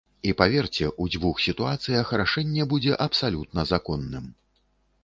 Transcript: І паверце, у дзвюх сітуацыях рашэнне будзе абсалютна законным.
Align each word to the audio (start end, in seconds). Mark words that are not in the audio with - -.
І 0.27 0.31
паверце, 0.39 0.87
у 1.05 1.05
дзвюх 1.15 1.43
сітуацыях 1.47 2.15
рашэнне 2.23 2.63
будзе 2.73 2.99
абсалютна 3.09 3.71
законным. 3.75 4.25